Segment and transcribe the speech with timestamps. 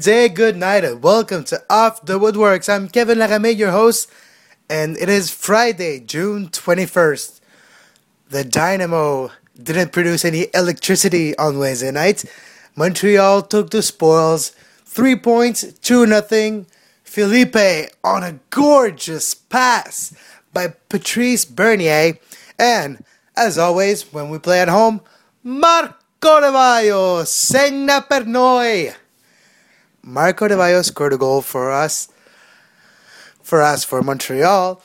[0.00, 2.72] Good day, good night, and welcome to Off the Woodworkx.
[2.72, 4.10] I'm Kevin Laramé, your host,
[4.70, 7.38] and it is Friday, June 21st.
[8.30, 9.30] The Dynamo
[9.62, 12.24] didn't produce any electricity on Wednesday night.
[12.76, 14.52] Montreal took the spoils,
[14.86, 16.64] three points, two nothing.
[17.04, 20.14] Felipe on a gorgeous pass
[20.54, 22.14] by Patrice Bernier,
[22.58, 23.04] and
[23.36, 25.02] as always, when we play at home,
[25.44, 28.94] Marco de segna per noi.
[30.02, 32.08] Marco Di Vaio scored a goal for us,
[33.42, 34.82] for us for Montreal,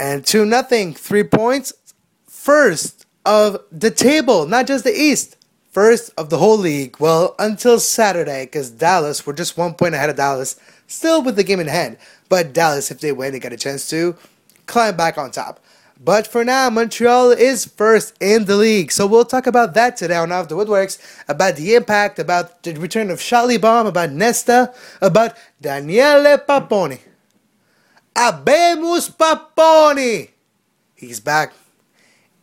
[0.00, 1.72] and two nothing, three points,
[2.26, 5.36] first of the table, not just the East,
[5.70, 6.98] first of the whole league.
[6.98, 11.44] Well, until Saturday, because Dallas were just one point ahead of Dallas, still with the
[11.44, 11.98] game in hand.
[12.28, 14.16] But Dallas, if they win, they get a chance to
[14.66, 15.60] climb back on top.
[16.00, 18.92] But for now, Montreal is first in the league.
[18.92, 22.74] So we'll talk about that today on Off the Woodworkx, about the impact, about the
[22.74, 27.00] return of Schällibaum, about Nesta, about Daniele Paponi.
[28.14, 30.30] Abemus Paponi!
[30.94, 31.52] He's back.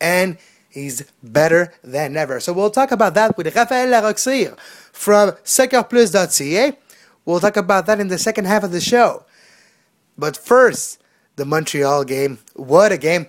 [0.01, 0.37] And
[0.69, 2.41] he's better than ever.
[2.41, 4.55] So we'll talk about that with Raphaël Larocque-Cyr
[4.91, 6.77] from SoccerPlus.ca.
[7.23, 9.23] We'll talk about that in the second half of the show.
[10.17, 11.01] But first,
[11.35, 12.39] the Montreal game.
[12.53, 13.27] What a game.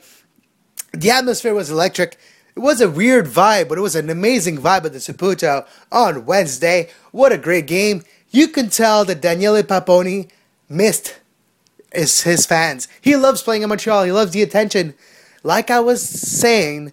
[1.01, 2.19] The atmosphere was electric.
[2.55, 6.25] It was a weird vibe, but it was an amazing vibe at the Saputo on
[6.25, 6.89] Wednesday.
[7.13, 8.03] What a great game.
[8.31, 10.31] You can tell that Daniele Paponi
[10.69, 11.19] missed
[11.93, 12.89] his, his fans.
[13.01, 14.05] He loves playing in Montreal.
[14.05, 14.95] He loves the attention.
[15.43, 16.93] Like I was saying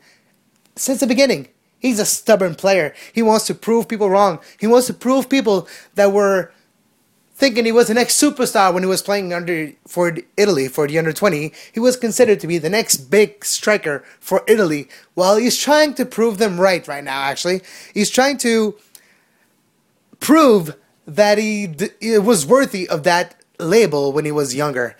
[0.76, 1.48] since the beginning,
[1.80, 2.94] he's a stubborn player.
[3.14, 4.40] He wants to prove people wrong.
[4.60, 6.52] He wants to prove people that were
[7.44, 10.98] thinking he was the next superstar when he was playing under for Italy for the
[10.98, 11.52] under 20.
[11.74, 14.88] He was considered to be the next big striker for Italy.
[15.14, 17.60] Well, he's trying to prove them right right now actually.
[17.94, 18.78] He's trying to
[20.22, 24.96] prove that he, d- he was worthy of that label when he was younger.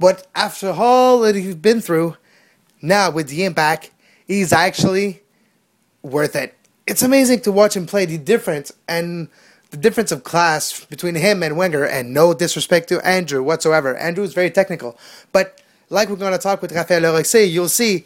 [0.00, 2.16] But after all that he's been through,
[2.82, 3.92] now with the impact,
[4.26, 5.22] he's actually
[6.02, 6.56] worth it.
[6.88, 9.28] It's amazing to watch him play the difference and
[9.74, 13.96] the difference of class between him and Wenger, and no disrespect to Andrew whatsoever.
[13.96, 14.96] Andrew is very technical,
[15.32, 18.04] but like we're going to talk with Rafael Larocque-Cyr, you'll see.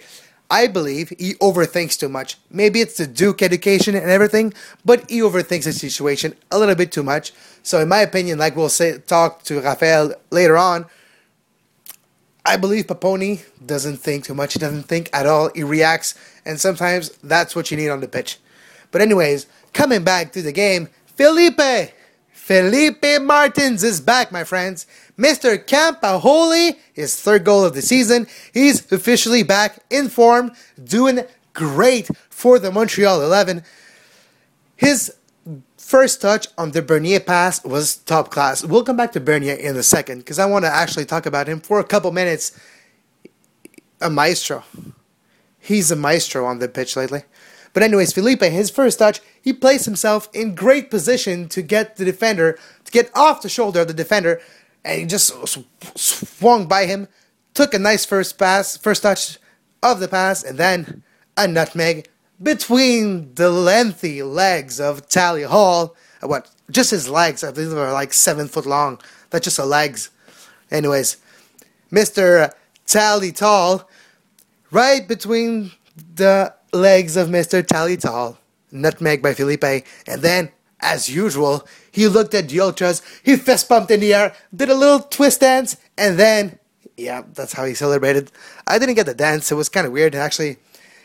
[0.50, 2.38] I believe he overthinks too much.
[2.50, 6.90] Maybe it's the Duke education and everything, but he overthinks the situation a little bit
[6.90, 7.34] too much.
[7.62, 10.86] So, in my opinion, like we'll say, talk to Rafael later on,
[12.46, 14.54] I believe Paponi doesn't think too much.
[14.54, 15.50] He doesn't think at all.
[15.54, 16.14] He reacts,
[16.46, 18.38] and sometimes that's what you need on the pitch.
[18.90, 21.90] But anyways, coming back to the game, Felipe,
[22.30, 24.86] Felipe Martins is back, my friends.
[25.18, 25.58] Mr.
[25.58, 28.28] Campaholi, his third goal of the season.
[28.54, 30.52] He's officially back in form,
[30.82, 31.24] doing
[31.54, 33.64] great for the Montreal 11.
[34.76, 35.12] His
[35.76, 38.64] first touch on the Bernier pass was top class.
[38.64, 41.48] We'll come back to Bernier in a second because I want to actually talk about
[41.48, 42.56] him for a couple minutes.
[44.00, 44.62] A maestro.
[45.58, 47.24] He's a maestro on the pitch lately.
[47.72, 52.04] But anyways, Felipe, his first touch, he placed himself in great position to get the
[52.04, 54.40] defender, to get off the shoulder of the defender,
[54.84, 55.58] and he just sw-
[55.96, 57.08] swung by him,
[57.54, 59.38] took a nice first pass, first touch
[59.82, 61.02] of the pass, and then
[61.36, 62.08] a nutmeg
[62.42, 65.94] between the lengthy legs of Tally Hall.
[66.22, 66.50] Uh, What?
[66.70, 67.42] Just his legs.
[67.42, 69.00] I believe they were like seven foot long.
[69.30, 70.10] That's just the legs.
[70.70, 71.16] Anyways,
[71.90, 72.52] Mr.
[72.86, 73.88] Tally Tall,
[74.70, 75.72] right between
[76.14, 77.66] the legs of Mr.
[77.66, 78.38] Tally Tall,
[78.70, 80.50] nutmeg by Felipe, and then,
[80.80, 84.74] as usual, he looked at the ultras, he fist bumped in the air, did a
[84.74, 86.58] little twist dance, and then,
[86.96, 88.30] yeah, that's how he celebrated.
[88.66, 90.58] I didn't get the dance, it was kind of weird, and actually,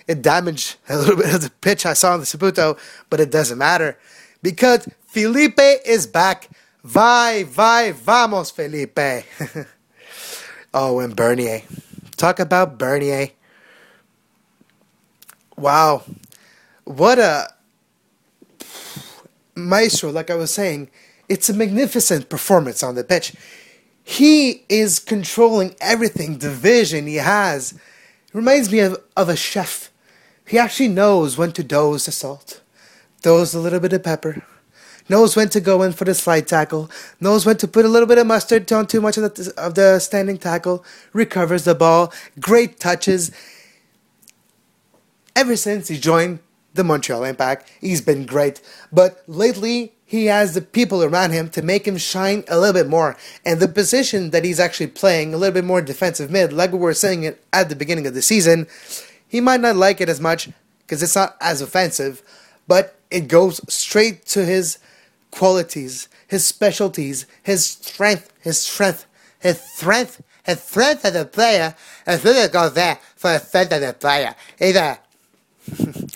[0.08, 2.78] it damaged a little bit of the pitch I saw on the Saputo,
[3.10, 3.98] but it doesn't matter,
[4.42, 6.50] because Felipe is back.
[6.84, 9.24] Vai, vai, vamos, Felipe.
[10.74, 11.62] oh, and Bernier.
[12.18, 13.30] Talk about Bernier.
[15.58, 16.04] Wow.
[16.84, 17.54] What a
[19.56, 20.90] maestro, like I was saying.
[21.30, 23.34] It's a magnificent performance on the pitch.
[24.04, 27.74] He is controlling everything, the vision he has.
[28.34, 29.90] reminds me of, of a chef.
[30.46, 32.62] He actually knows when to dose the salt,
[33.22, 34.44] dose a little bit of pepper,
[35.08, 36.92] knows when to go in for the slide tackle,
[37.22, 39.76] knows when to put a little bit of mustard, don't too much of the, of
[39.76, 40.84] the standing tackle,
[41.14, 43.32] recovers the ball, great touches.
[45.36, 46.40] Ever since he joined
[46.74, 48.62] the Montreal Impact, he's been great.
[48.92, 52.88] But lately, he has the people around him to make him shine a little bit
[52.88, 53.18] more.
[53.46, 56.78] And the position that he's actually playing, a little bit more defensive mid, like we
[56.78, 58.68] were saying it at the beginning of the season,
[59.28, 60.50] he might not like it as much
[60.80, 62.22] because it's not as offensive,
[62.68, 64.78] but it goes straight to his
[65.32, 69.08] qualities, his specialties, his strength, his strength,
[69.40, 71.76] his strength, his strength as a player,
[72.06, 74.36] and really goes there for a strength as a player.
[74.60, 75.00] Either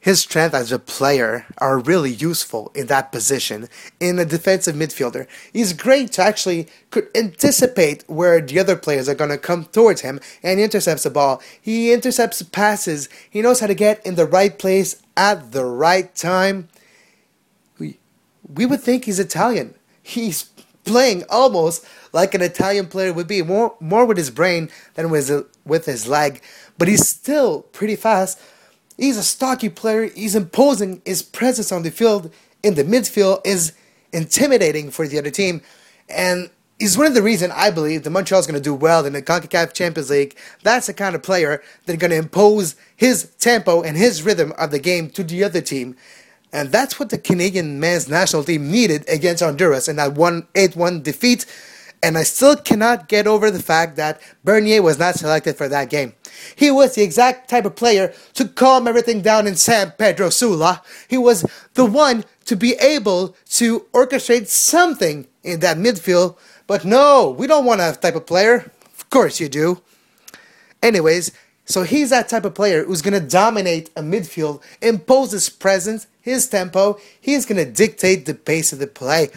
[0.00, 3.68] his strength as a player are really useful in that position
[4.00, 5.26] in a defensive midfielder.
[5.52, 10.00] He's great to actually could anticipate where the other players are going to come towards
[10.00, 11.42] him and he intercepts the ball.
[11.60, 13.10] He intercepts passes.
[13.28, 16.68] He knows how to get in the right place at the right time.
[17.78, 17.98] We,
[18.48, 19.74] we would think he's Italian.
[20.02, 20.44] He's
[20.84, 25.28] playing almost like an Italian player would be, more, more with his brain than with
[25.28, 26.42] his, with his leg.
[26.78, 28.40] But he's still pretty fast
[29.00, 30.08] He's a stocky player.
[30.08, 31.00] He's imposing.
[31.06, 32.30] His presence on the field
[32.62, 33.72] in the midfield is
[34.12, 35.62] intimidating for the other team.
[36.10, 39.14] And he's one of the reasons I believe the Montreal's going to do well in
[39.14, 40.36] the CONCACAF Champions League.
[40.64, 44.70] That's the kind of player that's going to impose his tempo and his rhythm of
[44.70, 45.96] the game to the other team.
[46.52, 50.76] And that's what the Canadian men's national team needed against Honduras in that 1 8
[50.76, 51.46] 1 defeat.
[52.02, 55.90] And I still cannot get over the fact that Bernier was not selected for that
[55.90, 56.14] game.
[56.56, 60.82] He was the exact type of player to calm everything down in San Pedro Sula.
[61.08, 61.44] He was
[61.74, 66.36] the one to be able to orchestrate something in that midfield.
[66.66, 68.72] But no, we don't want that type of player.
[68.98, 69.82] Of course you do.
[70.82, 71.32] Anyways,
[71.66, 76.06] so he's that type of player who's going to dominate a midfield, impose his presence,
[76.20, 76.98] his tempo.
[77.20, 79.28] He's going to dictate the pace of the play.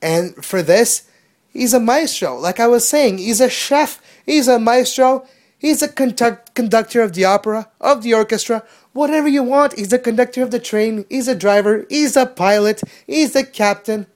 [0.00, 1.08] And for this,
[1.54, 2.38] he's a maestro.
[2.38, 4.02] Like I was saying, he's a chef.
[4.26, 5.26] He's a maestro.
[5.64, 9.72] He's a conduct- conductor of the opera, of the orchestra, whatever you want.
[9.78, 14.06] He's the conductor of the train, he's a driver, he's a pilot, he's the captain.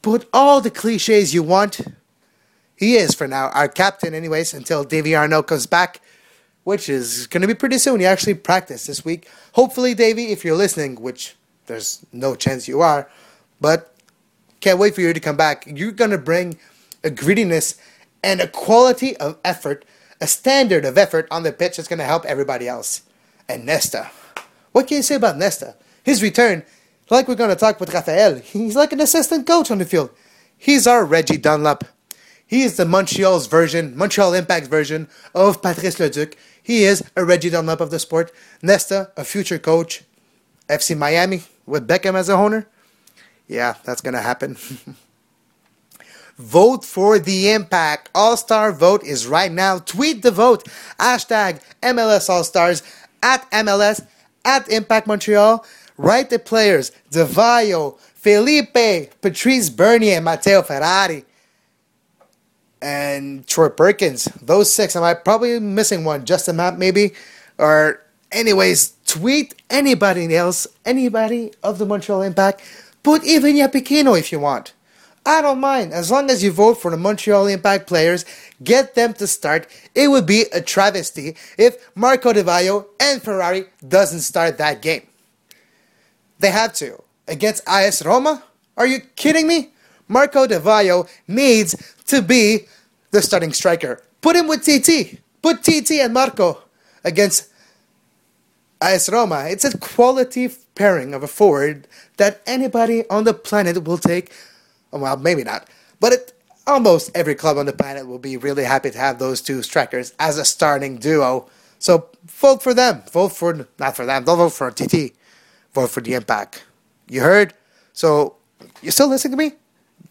[0.00, 1.80] Put all the cliches you want.
[2.76, 6.00] He is for now our captain, anyways, until Davy Arnaud comes back,
[6.62, 7.98] which is going to be pretty soon.
[7.98, 9.28] He actually practiced this week.
[9.54, 11.34] Hopefully, Davy, if you're listening, which
[11.66, 13.10] there's no chance you are,
[13.60, 13.91] but
[14.62, 15.64] can't wait for you to come back.
[15.66, 16.58] You're going to bring
[17.04, 17.78] a grittiness
[18.22, 19.84] and a quality of effort
[20.22, 23.02] a standard of effort on the pitch that's going to help everybody else.
[23.48, 24.08] And Nesta.
[24.70, 25.74] What can you say about Nesta?
[26.04, 26.62] His return,
[27.10, 30.10] like we're going to talk with Rafael, he's like an assistant coach on the field.
[30.56, 31.84] He's our Reggie Dunlop.
[32.46, 36.36] He is the Montreal's version, Montreal Impact's version of Patrice Leduc.
[36.62, 38.30] He is a Reggie Dunlop of the sport.
[38.62, 40.04] Nesta, a future coach.
[40.68, 42.68] FC Miami with Beckham as a owner.
[43.52, 44.56] Yeah, that's going to happen.
[46.38, 48.08] Vote for the impact.
[48.14, 49.78] All star vote is right now.
[49.78, 50.64] Tweet the vote.
[50.98, 52.82] Hashtag MLS All Stars
[53.22, 54.04] at MLS
[54.42, 55.64] at Impact Montreal.
[55.98, 61.26] Write the players Di Vaio, Felipe, Patrice Bernier, Matteo Ferrari,
[62.80, 64.24] and Troy Perkins.
[64.40, 64.96] Those six.
[64.96, 66.24] Am I probably missing one?
[66.24, 67.12] Justin Mapp, maybe?
[67.58, 68.00] Or,
[68.32, 72.62] anyways, tweet anybody else, anybody of the Montreal Impact.
[73.02, 74.74] Put even Yapikino if you want.
[75.24, 75.92] I don't mind.
[75.92, 78.24] As long as you vote for the Montreal Impact players,
[78.62, 79.68] get them to start.
[79.94, 85.06] It would be a travesty if Marco Vaio and Ferrari doesn't start that game.
[86.40, 87.02] They have to.
[87.28, 88.42] Against AS Roma?
[88.76, 89.70] Are you kidding me?
[90.08, 92.66] Marco Vaio needs to be
[93.12, 94.02] the starting striker.
[94.20, 95.20] Put him with TT.
[95.40, 96.62] Put TT and Marco
[97.04, 97.48] against
[98.80, 99.46] AS Roma.
[99.48, 101.88] It's a quality pairing of a forward
[102.18, 104.32] that anybody on the planet will take
[104.92, 105.68] well, maybe not.
[106.00, 106.32] But it,
[106.66, 110.14] almost every club on the planet will be really happy to have those two strikers
[110.18, 111.48] as a starting duo.
[111.78, 113.02] So vote for them.
[113.12, 115.14] Vote for, not for them, don't vote for TT.
[115.74, 116.64] Vote for the Impact.
[117.08, 117.54] You heard?
[117.94, 118.36] So,
[118.82, 119.52] you still listening to me?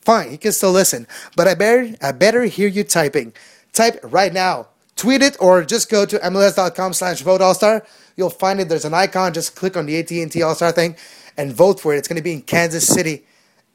[0.02, 1.08] Fine, you can still listen.
[1.36, 3.34] But I better, I better hear you typing.
[3.74, 4.70] Type right now.
[5.02, 7.84] Tweet it or just go to MLS.com slash vote all star.
[8.16, 8.70] You'll find it.
[8.70, 9.34] There's an icon.
[9.34, 10.96] Just click on the AT&T All Star thing
[11.36, 11.98] and vote for it.
[11.98, 13.26] It's going to be in Kansas City.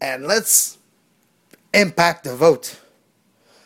[0.00, 0.78] And let's
[1.74, 2.80] impact the vote.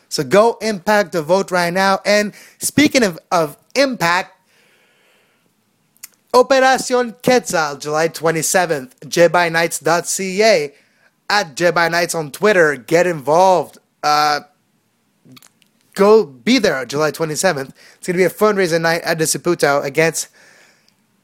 [0.09, 1.99] So go impact the vote right now.
[2.03, 4.35] And speaking of, of impact,
[6.33, 10.73] Operacion Quetzal, July 27th, JediKnights.ca,
[11.29, 12.75] at Jedi Knights on Twitter.
[12.75, 13.77] Get involved.
[14.01, 14.39] Uh,
[15.93, 17.69] go be there July 27th.
[17.95, 20.29] It's going to be a fundraiser night at the Saputo against.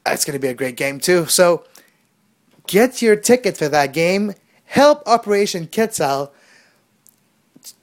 [0.06, 1.26] Uh, it's going to be a great game, too.
[1.26, 1.66] So
[2.68, 4.34] get your ticket for that game.
[4.66, 6.34] Help Operation Quetzal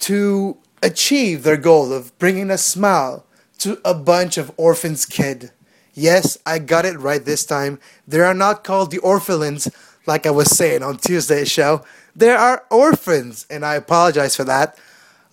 [0.00, 3.24] to achieve their goal of bringing a smile
[3.58, 5.50] to a bunch of orphans kid.
[5.94, 7.78] Yes, I got it right this time.
[8.06, 9.72] They are not called the orphelins
[10.06, 11.84] like I was saying on Tuesday's show.
[12.14, 14.78] There are orphans, and I apologize for that.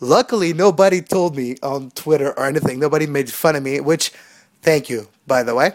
[0.04, 2.80] Luckily, nobody told me on Twitter or anything.
[2.80, 4.12] Nobody made fun of me, which,
[4.64, 5.74] thank you, by the way.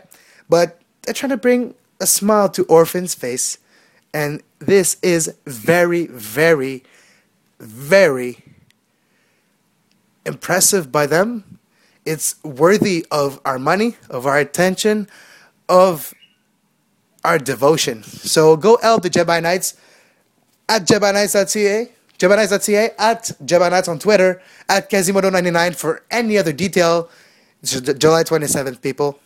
[0.48, 3.58] But they're trying to bring a smile to orphans' face,
[4.12, 6.82] and this is very, very,
[7.60, 8.42] very
[10.26, 11.60] impressive by them.
[12.04, 15.08] It's worthy of our money, of our attention,
[15.68, 16.12] of
[17.24, 18.02] our devotion.
[18.02, 19.74] So go help the Jedi Knights
[20.68, 27.10] at JediKnights.ca, JediKnights.ca, at Knights on Twitter, at Quasimodo99 for any other detail.
[27.62, 29.18] It's July 27th, people.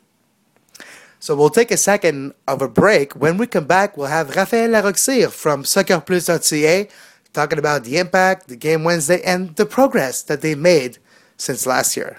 [1.20, 3.14] so we'll take a second of a break.
[3.14, 6.88] When we come back, we'll have Raphaël Larocque-Cyr from SoccerPlus.ca
[7.32, 10.98] talking about the impact, the game Wednesday, and the progress that they made
[11.36, 12.18] since last year.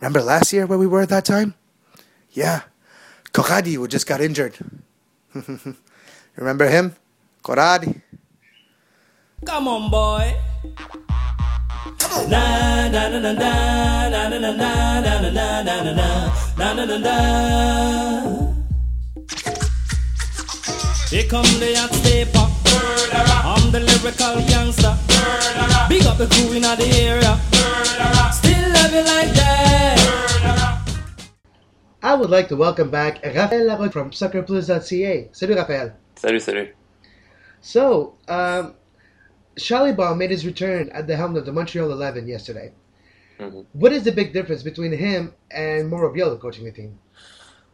[0.00, 1.54] Remember last year where we were at that time?
[2.32, 2.62] Yeah.
[3.32, 4.56] Corradi, who just got injured.
[6.36, 6.96] Remember him?
[7.44, 8.00] Corradi.
[9.44, 10.34] Come on, boy.
[12.28, 15.92] Na na na na na na na na na na na na na
[16.56, 17.16] na na na na
[21.10, 22.46] Here come the hot stepper.
[23.44, 24.96] I'm the lyrical gangster.
[25.88, 27.36] Big up the crew in the area.
[28.32, 30.82] Still love you like that.
[32.02, 35.28] I would like to welcome back Raphaël Larocque from SoccerPlus.ca.
[35.32, 35.92] Salut Raphaël.
[36.16, 36.68] Salut, salut.
[37.60, 38.74] So, um,
[39.58, 42.72] Charlie made his return at the helm of the Montreal 11 yesterday.
[43.38, 43.66] Mhm.
[43.72, 46.98] What is the big difference between him and Mauro Biello coaching the team?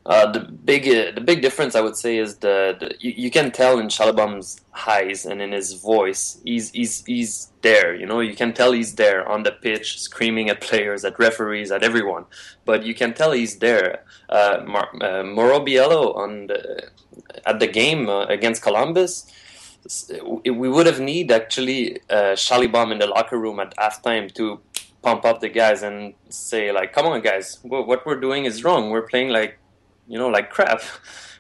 [0.06, 3.30] Uh, the big uh, the big difference I would say is the, the you, you
[3.30, 8.20] can tell in Schällibaum's eyes and in his voice he's he's he's there you know
[8.20, 12.24] you can tell he's there on the pitch screaming at players at referees at everyone
[12.64, 16.88] but you can tell he's there uh, Mar- uh, Mauro Biello on the,
[17.44, 19.26] at the game uh, against Columbus
[20.44, 24.60] we would have need actually uh, Schällibaum in the locker room at halftime to
[25.02, 28.90] pump up the guys and say like come on guys what, we're doing is wrong
[28.90, 29.58] we're playing like
[30.08, 30.82] you know, like crap.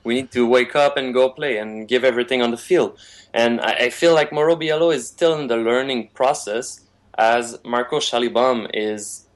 [0.04, 2.98] We need to wake up and go play and give everything on the field.
[3.34, 6.86] And I, I feel like Mauro Biello is still in the learning process
[7.18, 9.26] as Marco Schällibaum is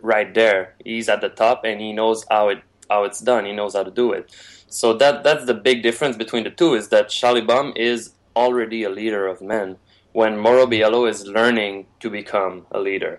[0.00, 0.74] right there.
[0.82, 3.44] He's at the top and he knows how it how it's done.
[3.44, 4.34] He knows how to do it.
[4.68, 8.90] So that that's the big difference between the two is that Schällibaum is already a
[9.00, 9.76] leader of men
[10.12, 13.14] when Mauro Biello is learning to become a leader.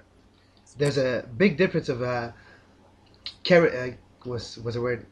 [0.77, 2.31] There's a big difference of uh,
[3.47, 3.91] char- uh
[4.25, 5.05] was was a word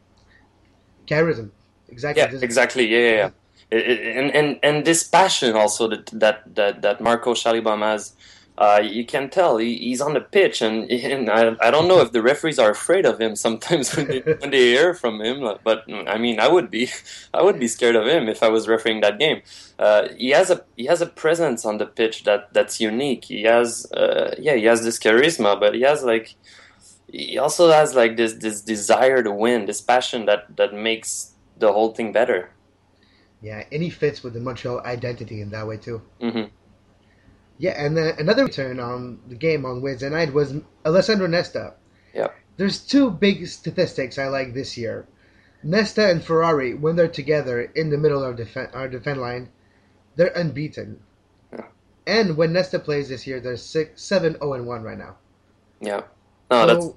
[1.12, 1.52] charism.
[1.90, 2.24] Exactly.
[2.24, 2.86] Yeah, exactly.
[2.94, 3.30] Yeah, yeah, yeah.
[3.78, 8.14] It- it- and and and this passion also that that that, that Marco Schällibaum has,
[8.58, 12.02] uh, you can tell he, he's on the pitch, and, and I, I don't know
[12.02, 15.48] if the referees are afraid of him sometimes when they, when they hear from him.
[15.64, 16.90] But I mean, I would be,
[17.34, 19.42] I would be scared of him if I was refereeing that game.
[19.78, 23.26] Uh, he has a he has a presence on the pitch that that's unique.
[23.26, 26.36] He has uh, yeah, he has this charisma, but he has like
[27.12, 31.72] he also has like this this desire to win, this passion that that makes the
[31.72, 32.50] whole thing better.
[33.40, 36.02] Yeah, and he fits with the Montreal identity in that way too.
[36.20, 36.46] hmm
[37.58, 41.74] Yeah, and then another return on the game on Wednesday night was Alessandro Nesta.
[42.14, 42.28] Yeah.
[42.58, 45.08] There's two big statistics I like this year.
[45.64, 49.50] Nesta and Ferrari, when they're together in the middle of defen- our defense line,
[50.16, 51.00] they're unbeaten.
[51.52, 51.66] Yeah.
[52.06, 55.18] And when Nesta plays this year, they're six, seven, zero, and one right now.
[55.82, 56.04] Yeah.
[56.50, 56.88] No, that's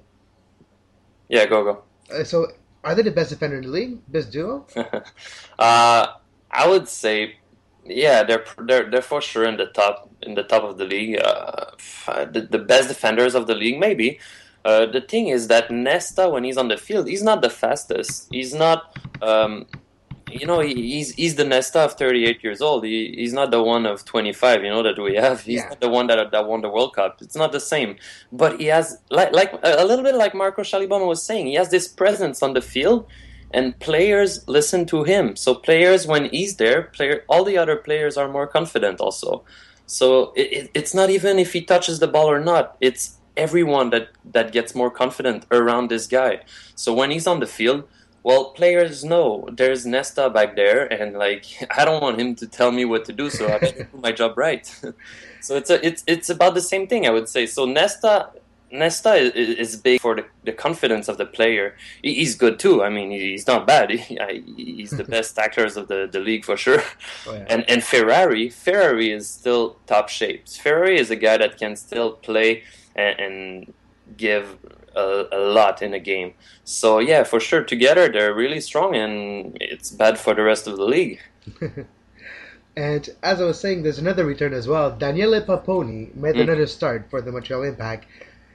[1.29, 1.47] yeah.
[1.47, 1.83] Go go.
[2.15, 2.47] uh, so
[2.85, 4.01] are they the best defender in the league?
[4.09, 4.67] Best duo?
[5.59, 6.07] uh,
[6.51, 7.37] I would say,
[7.85, 11.19] yeah, they're they're they're for sure in the top in the top of the league.
[11.23, 11.67] Uh,
[12.07, 14.21] the, the best defenders of the league, maybe.
[14.65, 18.29] Uh, the thing is that Nesta, when he's on the field, he's not the fastest.
[18.31, 19.67] He's not, um,
[20.31, 22.85] you know, he, he's he's the Nesta of 38 years old.
[22.85, 25.41] He, he's not the one of 25, you know, that we have.
[25.43, 25.69] He's Yeah.
[25.71, 27.19] not the one that that won the World Cup.
[27.23, 27.97] It's not the same.
[28.33, 31.47] But he has like like a little bit like Marco Shalibama was saying.
[31.47, 33.07] He has this presence on the field
[33.53, 35.37] and players listen to him.
[35.37, 39.45] So players, when he's there, player, all the other players are more confident also.
[39.87, 42.77] So it, it, it's not even if he touches the ball or not.
[42.81, 46.43] It's everyone that that gets more confident around this guy.
[46.75, 47.89] So when he's on the field,
[48.23, 52.71] well, players know there's Nesta back there, and like I don't want him to tell
[52.71, 54.67] me what to do, so I should do my job right.
[55.41, 57.47] so it's a, it's it's about the same thing, I would say.
[57.47, 58.31] So Nesta
[58.73, 61.77] Nesta is, is big for the, the confidence of the player.
[62.03, 62.83] He, he's good too.
[62.83, 63.91] I mean, he's not bad.
[64.11, 64.17] He,
[64.57, 66.83] he's the best tacklers of the, the league for sure.
[67.27, 67.47] Oh, yeah.
[67.49, 70.49] And and Ferrari, Ferrari is still top shape.
[70.49, 72.63] Ferrari is a guy that can still play
[72.95, 73.75] and, and
[74.17, 74.59] give
[74.95, 76.35] a, a, lot in a game.
[76.65, 80.77] So yeah, for sure, together they're really strong, and it's bad for the rest of
[80.77, 81.21] the league.
[82.77, 84.91] and as I was saying, there's another return as well.
[84.97, 86.43] Daniele Paponi made mm.
[86.43, 88.07] another start for the Montreal Impact,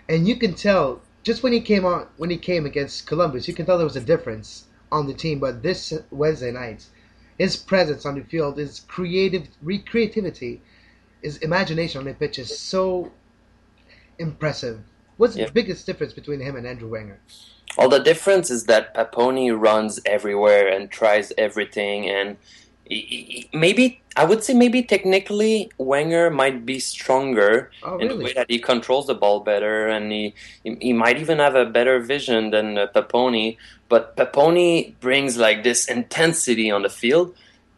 [0.10, 3.54] and you can tell just when he came on when he came against Columbus, you
[3.54, 5.40] can tell there was a difference on the team.
[5.40, 6.86] But this Wednesday night,
[7.38, 9.48] his presence on the field, his creative
[9.86, 10.62] creativity,
[11.22, 13.12] his imagination on the pitch is so
[14.20, 14.80] impressive.
[15.18, 15.46] What's yeah.
[15.46, 17.20] the biggest difference between him and Andrew Wenger?
[17.78, 22.38] Well, the difference is that Paponi runs everywhere and tries everything, and
[23.54, 28.50] maybe I would say maybe technically Wenger might be stronger oh, in the way that
[28.50, 32.78] he controls the ball better, and he he might even have a better vision than
[32.78, 33.58] uh, Paponi.
[33.90, 37.36] But Paponi brings like this intensity on the field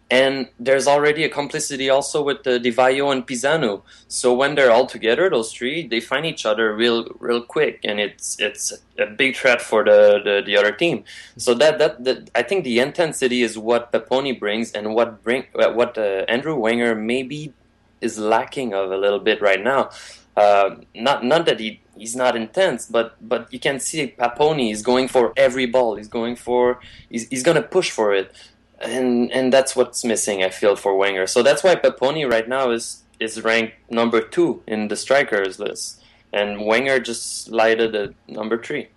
[0.09, 3.81] and there's already a complicity also with the Di Vaio and Pisano.
[4.07, 7.99] So when they're all together, those three, they find each other real, real quick, and
[7.99, 11.03] it's it's a big threat for the, the, the other team.
[11.35, 15.45] So that, that that I think the intensity is what Paponi brings, and what bring
[15.55, 17.53] uh, what uh, Andrew Wenger maybe
[17.99, 19.89] is lacking of a little bit right now.
[20.37, 24.81] Uh, not not that he he's not intense, but but you can see Paponi is
[24.81, 25.95] going for every ball.
[25.95, 28.31] He's going for he's he's gonna push for it
[28.79, 30.43] and and that's what's missing.
[30.43, 31.27] I feel for Wenger.
[31.27, 36.01] So that's why Paponi right now is is ranked number two in the strikers list,
[36.31, 38.87] and Wenger just lighted at number three.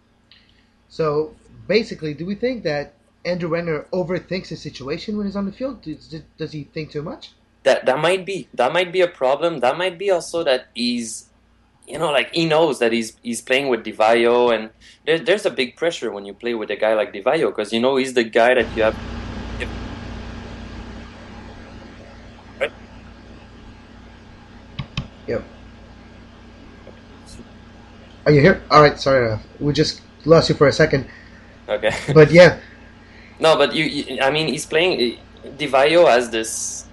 [0.88, 1.34] So
[1.66, 2.94] basically, do we think that
[3.24, 5.82] Andrew Wenger overthinks the situation when he's on the field?
[5.82, 7.32] Does, does he think too much?
[7.62, 9.60] That that might be that might be a problem.
[9.60, 11.26] That might be also that he's
[11.86, 14.70] you know, like he knows that he's he's playing with Di Vaio, and
[15.06, 17.72] there, there's a big pressure when you play with a guy like Di Vaio because
[17.72, 18.96] you know he's the guy that you have
[25.26, 25.44] Yep.
[28.26, 28.62] Are you here?
[28.70, 28.98] All right.
[28.98, 31.06] Sorry, uh, we just lost you for a second.
[31.68, 31.94] Okay.
[32.14, 32.58] But yeah.
[33.38, 35.18] No, but you, you I mean, he's playing.
[35.56, 36.86] Di Vaio has this.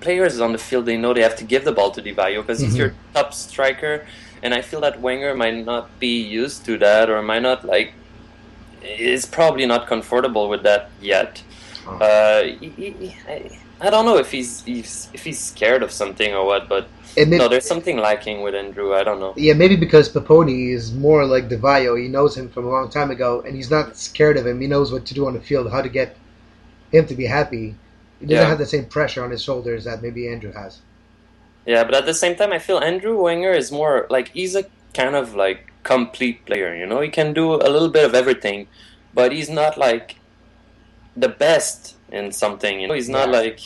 [0.00, 2.42] Players on the field, they know they have to give the ball to Di Vaio
[2.42, 2.66] because mm-hmm.
[2.66, 4.06] he's your top striker,
[4.42, 7.94] and I feel that Wenger might not be used to that, or might not like.
[8.82, 11.42] Is probably not comfortable with that yet.
[11.86, 11.96] Oh.
[11.96, 16.34] Uh, he, he, I, I don't know if he's, he's if he's scared of something
[16.34, 18.94] or what, but may, no, there's something lacking with Andrew.
[18.94, 19.34] I don't know.
[19.36, 22.00] Yeah, maybe because Paponi is more like Di Vaio.
[22.00, 24.60] He knows him from a long time ago, and he's not scared of him.
[24.60, 26.16] He knows what to do on the field, how to get
[26.92, 27.74] him to be happy.
[28.20, 28.48] He doesn't yeah.
[28.48, 30.80] have the same pressure on his shoulders that maybe Andrew has.
[31.66, 34.64] Yeah, but at the same time, I feel Andrew Wenger is more like he's a
[34.92, 36.74] kind of like complete player.
[36.74, 38.68] You know, he can do a little bit of everything,
[39.12, 40.16] but he's not like
[41.16, 42.80] the best in something.
[42.80, 43.38] You know, he's not yeah.
[43.38, 43.60] like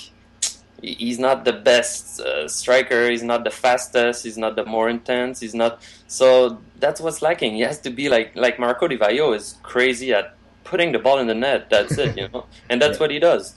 [0.83, 3.11] he's not the best uh, striker.
[3.11, 4.25] He's not the fastest.
[4.25, 5.41] He's not the more intense.
[5.41, 5.83] He's not.
[6.07, 7.55] So that's what's lacking.
[7.55, 10.35] He has to be like like Marco Di Vaio is crazy at
[10.65, 11.71] putting the ball in the net.
[11.71, 13.55] That's it, you know, and that's what he does.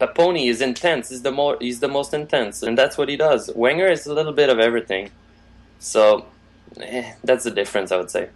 [0.00, 1.10] Paponi is intense.
[1.10, 3.50] He's the more he's the most intense, and that's what he does.
[3.54, 5.10] Wenger is a little bit of everything.
[5.78, 6.26] So
[6.80, 8.28] eh, that's the difference, I would say.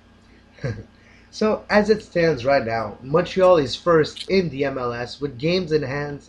[1.31, 5.83] so as it stands right now, Montreal is first in the MLS with games in
[5.83, 6.29] hand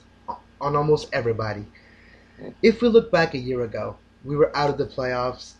[0.62, 1.66] on almost everybody.
[2.62, 5.54] If we look back a year ago, we were out of the playoffs,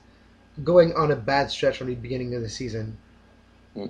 [0.64, 2.98] going on a bad stretch from the beginning of the season.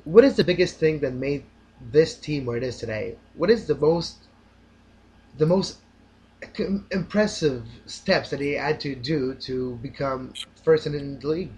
[0.04, 1.46] What is the biggest thing that made
[1.92, 3.18] this team where it is today?
[3.36, 4.18] What is the most
[5.38, 5.78] the most
[6.92, 10.34] impressive steps that they had to do to become
[10.64, 11.52] first in the league?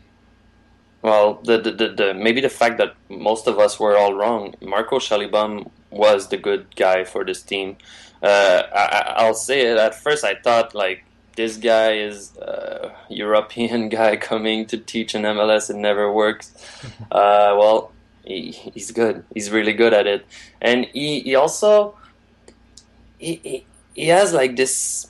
[1.01, 4.53] Well, the, the, the, the, maybe the fact that most of us were all wrong.
[4.61, 7.77] Marco Schällibaum was the good guy for this team.
[8.21, 9.77] Uh, I, will say it.
[9.77, 11.03] At first, I thought like
[11.35, 15.69] this guy is a European guy coming to teach in MLS.
[15.69, 16.53] It never works.
[17.11, 17.91] Uh, well,
[18.23, 19.25] he, he's good.
[19.33, 20.25] He's really good at it,
[20.61, 21.97] and he, he also
[23.17, 25.09] he, he, he has like this.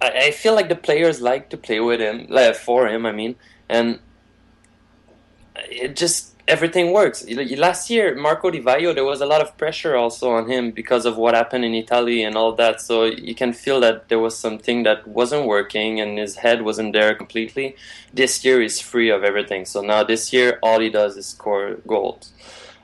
[0.00, 3.06] I, I feel like the players like to play with him, like for him.
[3.06, 3.34] I mean,
[3.68, 3.98] and
[5.56, 7.24] it just everything works.
[7.56, 11.06] Last year, Marco Di Vaio, there was a lot of pressure also on him because
[11.06, 12.80] of what happened in Italy and all that.
[12.80, 16.92] So you can feel that there was something that wasn't working and his head wasn't
[16.92, 17.76] there completely.
[18.12, 19.64] This year is free of everything.
[19.64, 22.32] So now this year, all he does is score goals.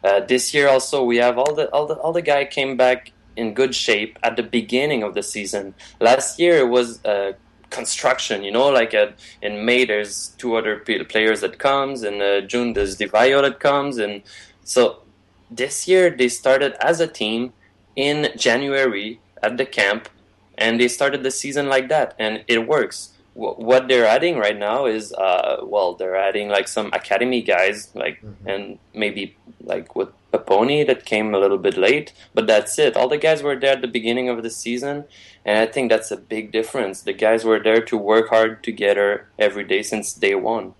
[0.05, 3.11] Uh, this year also, we have all the all the all the guy came back
[3.37, 5.75] in good shape at the beginning of the season.
[6.01, 7.05] Last year it was.
[7.05, 7.33] Uh,
[7.71, 8.43] construction.
[8.43, 12.73] You know, like at, in May there's two other players that comes, in uh, June
[12.73, 14.23] there's Di Vaio that comes, and
[14.65, 15.03] so
[15.51, 17.53] this year they started as a team
[17.97, 20.09] in January at the camp,
[20.57, 23.15] and they started the season like that, and it works.
[23.39, 28.21] What they're adding right now is, uh, well, they're adding like some academy guys, like
[28.21, 28.49] mm-hmm.
[28.49, 32.97] and maybe like with Paponi that came a little bit late, but that's it.
[32.97, 35.05] All the guys were there at the beginning of the season,
[35.45, 37.03] and I think that's a big difference.
[37.03, 40.75] The guys were there to work hard together every day since day one.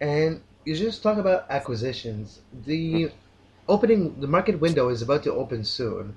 [0.00, 2.40] And you just talk about acquisitions.
[2.66, 3.12] The
[3.68, 6.16] opening, the market window is about to open soon.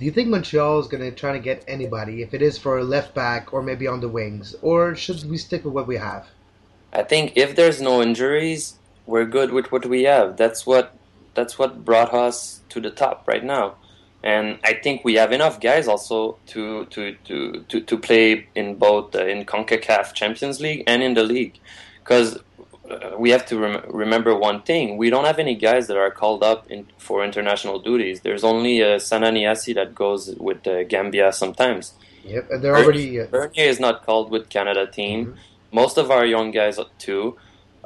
[0.00, 2.78] Do you think Montreal is going to try to get anybody, if it is for
[2.78, 5.98] a left back or maybe on the wings, or should we stick with what we
[5.98, 6.26] have?
[6.90, 10.38] I think if there's no injuries, we're good with what we have.
[10.38, 10.94] That's what
[11.34, 13.74] that's what brought us to the top right now.
[14.24, 18.76] And I think we have enough guys also to to to to, to play in
[18.76, 21.58] both uh, in CONCACAF Champions League and in the league,
[22.02, 22.38] because
[23.18, 26.42] we have to rem- remember one thing: we don't have any guys that are called
[26.42, 28.20] up in, for international duties.
[28.20, 31.94] There's only uh, Sanna Nyassi that goes with uh, Gambia sometimes.
[32.24, 33.20] Yep, and they're already.
[33.20, 33.26] Uh...
[33.26, 35.26] Bernier is not called with Canada team.
[35.26, 35.36] Mm-hmm.
[35.72, 37.36] Most of our young guys too,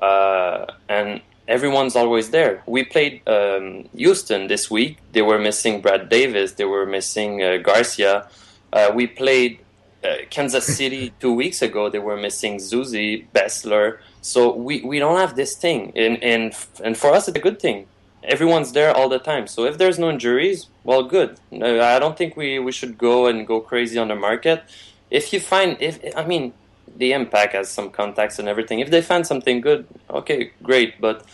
[0.01, 2.63] uh, and everyone's always there.
[2.67, 4.99] We played um, Houston this week.
[5.13, 6.53] They were missing Brad Davis.
[6.53, 8.29] They were missing uh, Garcia.
[8.73, 9.61] Uh, we played
[10.03, 11.91] uh, Kansas City two weeks ago.
[11.91, 13.99] They were missing Zusi Besler.
[14.25, 17.61] So we, we don't have this thing, and, and and for us it's a good
[17.61, 17.87] thing.
[18.23, 19.47] Everyone's there all the time.
[19.47, 21.39] So if there's no injuries, well, good.
[21.53, 24.63] I don't think we, we should go and go crazy on the market.
[25.11, 26.55] If you find, if I mean,
[26.97, 28.81] the impact has some contacts and everything.
[28.81, 30.99] If they find something good, okay, great.
[31.03, 31.27] But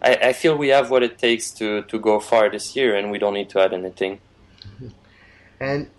[0.00, 3.10] I, I feel we have what it takes to to go far this year, and
[3.10, 4.18] we don't need to add anything.
[5.60, 5.90] And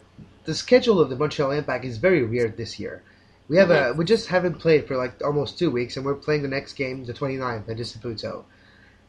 [0.46, 3.04] the schedule of the Montreal Impact is very weird this year.
[3.52, 6.42] We have a we just haven't played for like almost two weeks, and we're playing
[6.42, 8.46] the next game, the 29th, at Disaputo.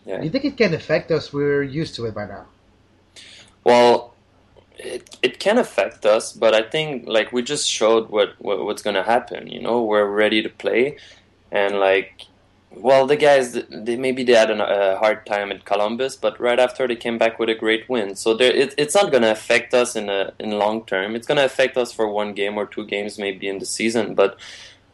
[0.04, 0.18] Yeah.
[0.18, 1.32] Do you think it can affect us?
[1.32, 2.46] We're used to it by now.
[3.62, 4.14] Well,
[4.76, 8.82] it it can affect us, but I think like we just showed what, what what's
[8.82, 9.46] going to happen.
[9.46, 10.96] You know, we're ready to play,
[11.52, 12.26] and like
[12.76, 16.88] well, the guys, they, maybe they had a hard time at Columbus, but right after
[16.88, 18.16] they came back with a great win.
[18.16, 21.14] So it, it's not going to affect us in a in long term.
[21.14, 24.14] It's going to affect us for one game or two games, maybe in the season.
[24.14, 24.38] But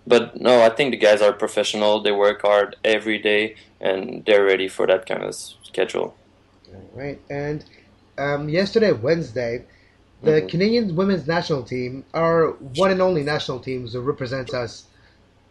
[0.07, 2.03] but no, I think the guys are professional.
[2.03, 6.17] They work hard every day, and they're ready for that kind of schedule.
[6.75, 7.21] All right.
[7.31, 7.65] And
[8.17, 9.65] um, yesterday, Wednesday,
[10.23, 10.49] the mm-hmm.
[10.49, 14.85] Canadian women's national team, our one and only national team, who represents us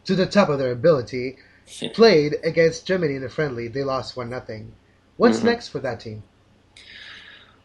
[0.06, 1.38] to the top of their ability
[1.94, 3.68] played against Germany in a friendly.
[3.68, 4.74] They lost one nothing.
[5.18, 5.48] What's mm-hmm.
[5.48, 6.24] next for that team?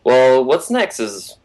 [0.05, 1.37] Well, what's next is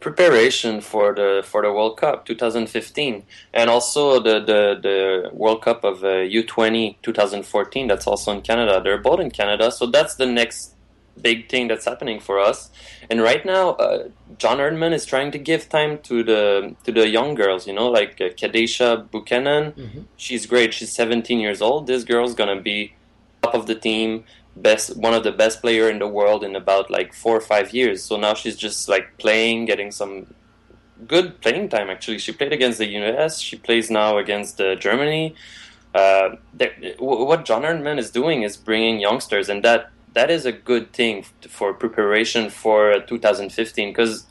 [0.00, 5.84] preparation for the for the World Cup 2015 and also the the, the World Cup
[5.84, 8.80] of uh, U20 2014 that's also in Canada.
[8.82, 10.74] They're both in Canada, so that's the next
[11.20, 12.70] big thing that's happening for us.
[13.08, 17.08] And right now, uh, John Herdman is trying to give time to the to the
[17.08, 17.66] young girls.
[17.66, 19.72] You know, like uh, Kadeisha Buchanan.
[19.72, 20.00] Mm-hmm.
[20.16, 20.74] She's great.
[20.74, 21.86] She's 17 years old.
[21.86, 22.94] This girl's gonna be
[23.42, 24.24] top of the team,
[24.56, 27.72] best one of the best player in the world in about like four or five
[27.72, 28.02] years.
[28.02, 30.34] So now she's just like playing, getting some
[31.06, 31.90] good playing time.
[31.90, 33.40] Actually, she played against the US.
[33.40, 35.34] She plays now against uh, Germany.
[35.94, 36.36] Uh,
[36.98, 41.24] what John Herdman is doing is bringing youngsters, and that that is a good thing
[41.48, 44.26] for preparation for 2015 because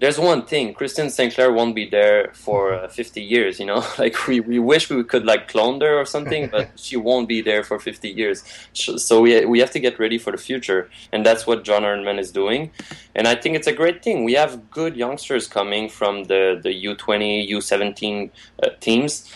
[0.00, 3.84] there's one thing Christine Sinclair won't be there for uh, 50 years you know?
[3.98, 7.40] Like we, we wish we could like clone her or something but she won't be
[7.42, 8.44] there for 50 years.
[8.72, 12.18] So we, we have to get ready for the future and that's what John Herdman
[12.18, 12.70] is doing.
[13.14, 14.24] And I think it's a great thing.
[14.24, 18.30] We have good youngsters coming from the, the U20 U17
[18.62, 19.32] uh, teams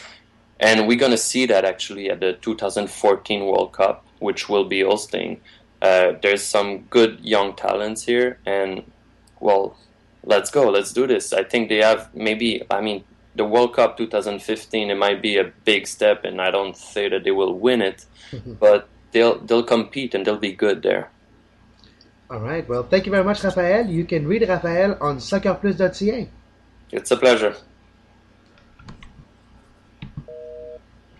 [0.61, 4.82] and we're going to see that actually at the 2014 World Cup which will be
[4.82, 5.40] hosting.
[5.80, 8.82] Uh, there's some good young talents here, and
[9.40, 9.76] well,
[10.24, 11.32] let's go, let's do this.
[11.32, 13.04] I think they have maybe, I mean,
[13.35, 14.90] the World Cup 2015.
[14.90, 18.04] It might be a big step, and I don't say that they will win it,
[18.61, 21.11] but they'll they'll compete and they'll be good there.
[22.30, 22.66] All right.
[22.68, 23.92] Well, thank you very much, Raphaël.
[23.92, 26.28] You can read Raphaël on soccerplus.ca.
[26.90, 27.54] It's a pleasure.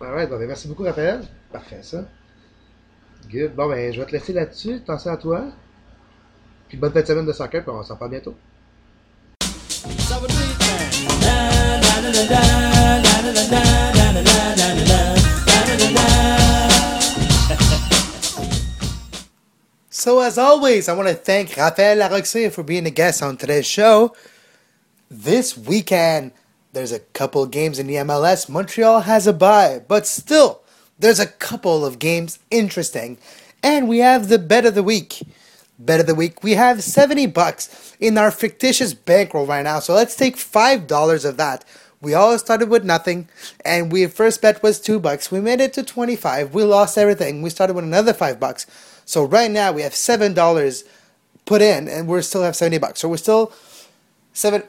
[0.01, 0.29] All right.
[0.29, 1.27] Bon, merci beaucoup, Raphaël.
[1.51, 2.05] Parfait, ça.
[3.29, 3.55] Good.
[3.55, 4.75] Bon, ben, je vais te laisser là-dessus.
[4.75, 5.45] Attention à toi.
[6.67, 8.35] Puis bonne fin de semaine de soccer, puis on s'en parle bientôt.
[19.89, 23.65] So, as always, I want to thank Rafael Larocque for being a guest on today's
[23.65, 24.13] show.
[25.09, 26.31] This weekend,
[26.73, 28.49] there's a couple games in the MLS.
[28.49, 30.62] Montreal has a bye, but still,
[31.03, 33.17] there's a couple of games interesting.
[33.61, 35.21] And we have the bet of the week.
[35.77, 36.43] Bet of the week.
[36.43, 39.79] We have 70 bucks in our fictitious bankroll right now.
[39.79, 41.65] So let's take $5 of that.
[42.01, 43.29] We all started with nothing,
[43.65, 45.31] and we first bet was two bucks.
[45.31, 46.53] We made it to 25.
[46.53, 47.41] We lost everything.
[47.41, 48.65] We started with another five bucks.
[49.05, 50.83] So right now we have seven dollars
[51.45, 53.01] put in, and we still have 70 bucks.
[53.01, 53.53] So we're still
[54.33, 54.63] seven.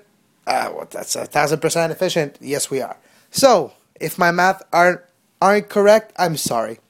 [0.47, 0.93] Uh, what?
[0.93, 2.39] That's a thousand percent efficient.
[2.41, 2.97] Yes, we are.
[3.33, 5.01] So if my math aren't
[5.41, 6.81] aren't correct, I'm sorry.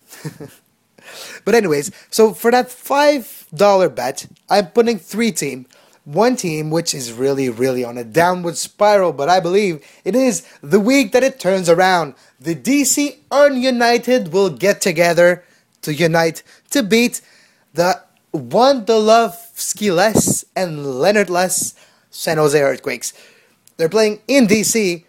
[1.44, 5.66] but anyways, so for that five dollar bet, I'm putting three team.
[6.04, 10.46] One team which is really, really on a downward spiral, but I believe it is
[10.62, 12.14] the week that it turns around.
[12.38, 15.44] The DC United will get together
[15.80, 17.22] to unite to beat
[17.72, 18.02] the
[18.34, 21.74] Wondolowski less and Lenhart less
[22.10, 23.14] San Jose Earthquakes.
[23.76, 25.04] They're playing in DC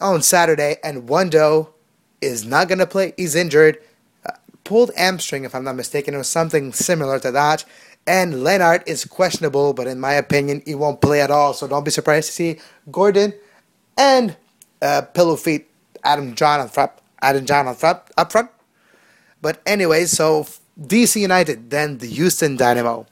[0.00, 1.74] on Saturday, and Wondo
[2.20, 3.14] is not going to play.
[3.16, 3.78] He's injured.
[4.26, 4.32] Uh,
[4.64, 7.64] pulled hamstring, if I'm not mistaken, or something similar to that.
[8.06, 11.52] And Lenhart is questionable, but in my opinion, he won't play at all.
[11.52, 13.34] So don't be surprised to see Gordon
[13.96, 14.36] and
[14.80, 15.68] uh, Pillow Feet
[16.02, 16.92] Adam Jahn on front.
[17.22, 18.50] Adam Jahn on front up front.
[19.42, 20.46] But anyway, so
[20.80, 23.06] DC United, then the Houston Dynamo,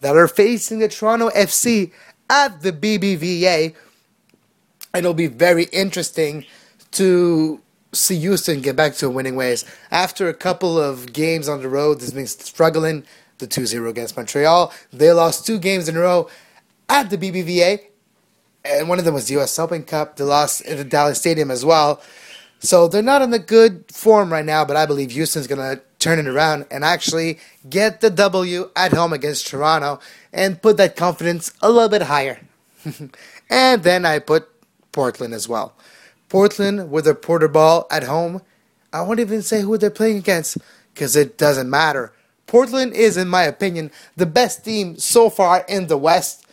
[0.00, 1.92] that are facing the Toronto FC
[2.28, 3.74] at the BBVA.
[4.94, 6.44] It'll be very interesting
[6.92, 7.60] to
[7.92, 9.64] see Houston get back to winning ways.
[9.90, 13.04] After a couple of games on the road, they've been struggling.
[13.38, 14.70] The 2 0 against Montreal.
[14.92, 16.28] They lost two games in a row
[16.90, 17.80] at the BBVA,
[18.66, 20.16] and one of them was the US Open Cup.
[20.16, 22.02] They lost at the Dallas Stadium as well.
[22.58, 25.82] So they're not in a good form right now, but I believe Houston's going to
[25.98, 29.98] turn it around and actually get the W at home against Toronto
[30.32, 32.40] and put that confidence a little bit higher.
[33.50, 34.48] and then I put
[34.92, 35.74] Portland as well.
[36.30, 38.40] Portland with their Porter ball at home.
[38.92, 40.56] I won't even say who they're playing against
[40.94, 42.14] because it doesn't matter.
[42.46, 46.46] Portland is, in my opinion, the best team so far in the West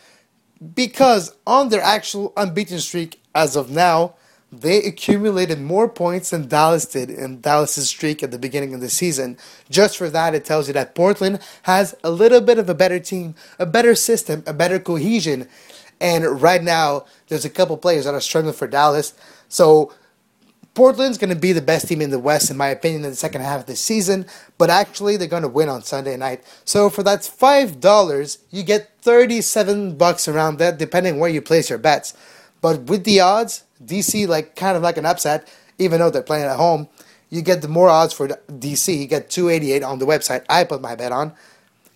[0.74, 4.14] because on their actual unbeaten streak as of now,
[4.50, 8.88] they accumulated more points than Dallas did in Dallas's streak at the beginning of the
[8.88, 9.36] season.
[9.68, 12.98] Just for that, it tells you that Portland has a little bit of a better
[12.98, 15.48] team, a better system, a better cohesion.
[16.00, 19.12] And right now, there's a couple players that are struggling for Dallas.
[19.48, 19.92] So
[20.78, 23.16] Portland's going to be the best team in the West, in my opinion, in the
[23.16, 24.26] second half of the season.
[24.58, 26.44] But actually, they're going to win on Sunday night.
[26.64, 31.68] So for that five dollars, you get thirty-seven bucks around that, depending where you place
[31.68, 32.14] your bets.
[32.60, 36.44] But with the odds, DC like kind of like an upset, even though they're playing
[36.44, 36.88] at home.
[37.30, 38.96] You get the more odds for DC.
[38.96, 41.34] You get 288 on the website I put my bet on.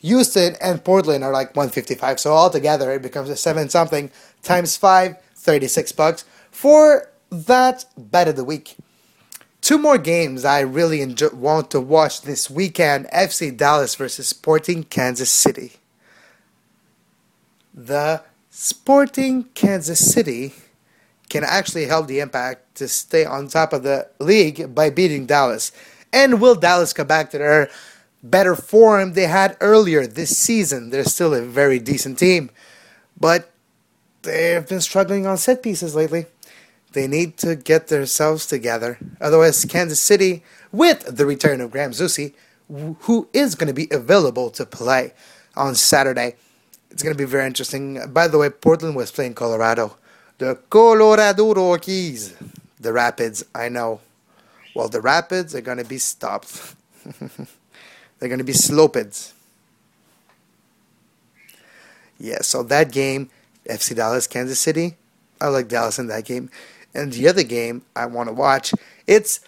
[0.01, 2.19] Houston and Portland are like 155.
[2.19, 4.11] So altogether, it becomes a seven something
[4.43, 8.77] times five, 36 bucks for that bet of the week.
[9.63, 14.85] Two more games I really enjoy, want to watch this weekend FC Dallas versus Sporting
[14.85, 15.73] Kansas City.
[17.73, 20.53] The Sporting Kansas City
[21.31, 25.73] can actually help the Impact to stay on top of the league by beating Dallas.
[26.13, 27.71] And will Dallas come back to their
[28.23, 30.91] better form they had earlier this season?
[30.91, 32.51] They're still a very decent team,
[33.19, 33.51] but
[34.21, 36.27] they've been struggling on set pieces lately.
[36.93, 38.99] They need to get themselves together.
[39.21, 42.35] Otherwise, Kansas City, with the return of Graham Zusi,
[43.01, 45.15] who is going to be available to play
[45.57, 46.37] on Saturday,
[46.91, 48.13] it's going to be very interesting.
[48.13, 49.97] By the way, Portland was playing Colorado.
[50.39, 52.35] The Colorado Rockies.
[52.79, 54.01] The Rapids, I know.
[54.75, 56.75] Well, the Rapids are going to be stopped.
[58.19, 59.33] They're going to be sloped.
[62.19, 63.31] Yeah, so that game,
[63.69, 64.97] FC Dallas, Kansas City,
[65.41, 66.51] I like Dallas in that game.
[66.95, 68.75] And the other game I want to watch,
[69.07, 69.41] it's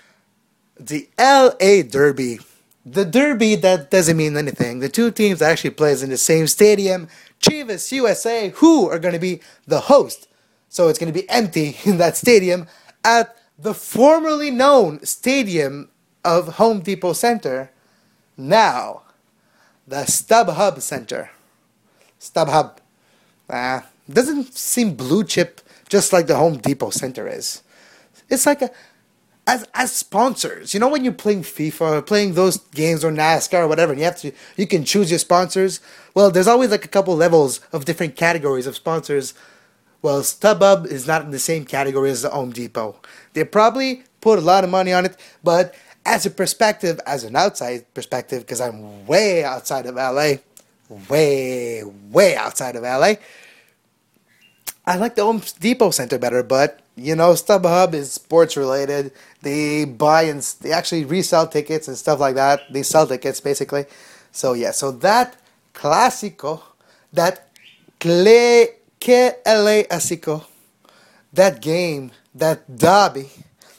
[0.78, 2.40] the LA Derby.
[2.86, 4.80] The Derby that doesn't mean anything.
[4.80, 7.08] The two teams actually plays in the same stadium.
[7.40, 10.28] Chivas USA, who are going to be the host.
[10.68, 12.66] So it's going to be empty in that stadium
[13.04, 15.90] at the formerly known stadium
[16.24, 17.70] of Home Depot Center.
[18.36, 19.02] Now,
[19.86, 21.30] the StubHub Center.
[22.20, 22.78] StubHub.
[23.48, 27.62] Ah, doesn't seem blue chip just like the Home Depot Center is.
[28.28, 28.70] It's like a
[29.46, 30.74] as as sponsors.
[30.74, 34.00] You know when you're playing FIFA or playing those games or NASCAR or whatever, and
[34.00, 35.80] you have to you can choose your sponsors.
[36.14, 39.34] Well, there's always like a couple levels of different categories of sponsors.
[40.02, 42.96] Well, StubHub is not in the same category as the Home Depot.
[43.32, 45.74] They probably put a lot of money on it, but
[46.06, 50.34] as a perspective, as an outside perspective, because I'm way outside of LA,
[51.08, 53.14] way, way outside of LA,
[54.86, 59.12] I like the Home Depot Center better, but you know, StubHub is sports related.
[59.42, 62.60] They buy and they actually resell tickets and stuff like that.
[62.70, 63.86] They sell tickets basically.
[64.30, 65.36] So yeah, so that
[65.74, 66.62] clásico,
[67.12, 67.48] that
[67.98, 68.66] cle
[69.00, 70.44] que asico,
[71.32, 73.30] that game, that derby,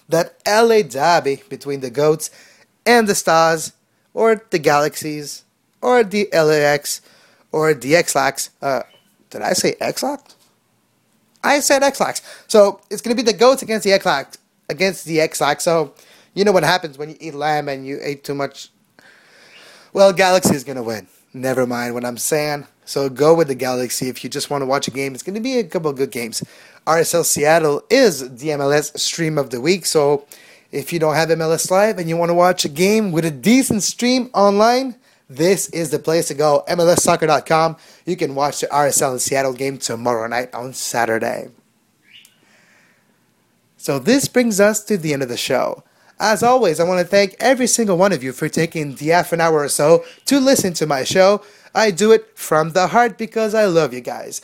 [0.09, 2.29] that LA derby between the goats
[2.85, 3.73] and the stars,
[4.13, 5.43] or the galaxies,
[5.81, 7.01] or the LAX,
[7.51, 8.51] or the X-Lax.
[8.61, 8.83] Uh,
[9.29, 10.34] did I say X-Lax?
[11.45, 12.21] I said Ex-Lax.
[12.47, 14.37] So it's going to be the goats against the Ex-Lax,
[14.69, 15.63] against the Ex-Lax.
[15.63, 15.93] So
[16.33, 18.69] you know what happens when you eat lamb and you ate too much.
[19.93, 21.07] Well, Galaxy is going to win.
[21.33, 22.67] Never mind what I'm saying.
[22.83, 25.13] So go with the Galaxy if you just want to watch a game.
[25.13, 26.43] It's going to be a couple good games.
[26.85, 29.85] RSL Seattle is the MLS stream of the week.
[29.85, 30.25] So
[30.71, 33.31] if you don't have MLS Live and you want to watch a game with a
[33.31, 34.95] decent stream online,
[35.27, 36.63] this is the place to go.
[36.67, 37.77] MLSsoccer.com.
[38.05, 41.49] You can watch the RSL Seattle game tomorrow night on Saturday.
[43.77, 45.83] So this brings us to the end of the show.
[46.19, 49.33] As always, I want to thank every single one of you for taking the half
[49.33, 51.43] an hour or so to listen to my show.
[51.73, 54.41] I do it from the heart because I love you guys.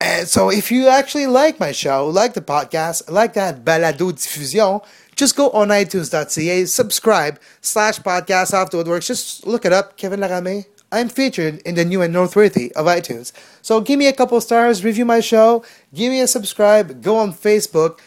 [0.00, 4.80] And so if you actually like my show, like the podcast, like that balado diffusion,
[5.18, 9.08] just go on iTunes.ca, subscribe, slash podcast off the Woodworkx.
[9.08, 10.64] Just look it up, Kevin Larame.
[10.92, 13.32] I'm featured in the new and noteworthy of iTunes.
[13.60, 17.32] So give me a couple stars, review my show, give me a subscribe, go on
[17.32, 17.98] Facebook,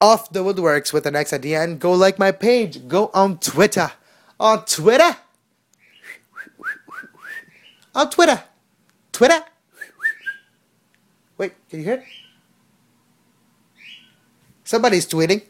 [0.00, 1.78] off the Woodworkx with an X at the end.
[1.78, 3.92] Go like my page, go on Twitter.
[4.40, 5.16] On Twitter?
[7.94, 8.42] On Twitter.
[9.12, 9.44] Twitter?
[11.38, 12.04] Wait, can you hear it?
[14.64, 15.42] Somebody's tweeting.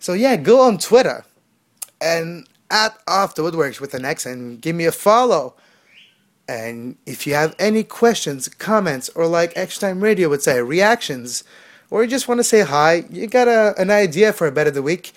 [0.00, 1.24] So yeah, go on Twitter
[2.00, 5.54] and at Off the Woodworkx with an X and give me a follow.
[6.48, 11.44] And if you have any questions, comments, or like X Time Radio would say, reactions,
[11.90, 14.66] or you just want to say hi, you got a, an idea for a bet
[14.66, 15.12] of the week,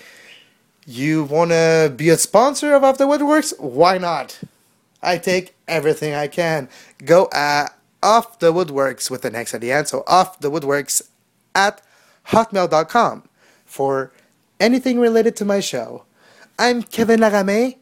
[0.86, 4.40] you want to be a sponsor of Off the Woodworkx, why not?
[5.02, 6.70] I take everything I can.
[7.04, 7.70] Go at
[8.04, 11.04] Off the Woodworkx with an X at the end, so Off the Woodworkx
[11.56, 11.82] at
[12.28, 13.24] hotmail.com
[13.66, 14.12] for
[14.64, 16.06] anything related to my show.
[16.58, 17.76] I'm Kevin Larame,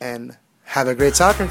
[0.00, 1.48] and have a great soccer.